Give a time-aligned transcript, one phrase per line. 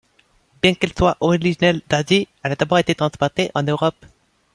[0.63, 4.03] Bien qu'elle soit originaire d'Asie, elle a d'abord été transportée en Europe.